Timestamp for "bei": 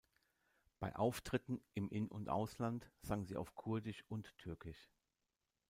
0.79-0.95